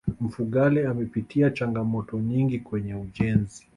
mfugale 0.21 0.87
amepitia 0.87 1.49
changamoto 1.49 2.19
nyingi 2.19 2.59
kwenye 2.59 2.95
ujenzi 2.95 3.67